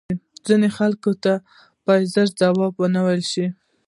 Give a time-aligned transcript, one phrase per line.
[0.47, 1.33] ځینو خلکو ته
[1.85, 3.45] باید زر جواب وه نه ویل شې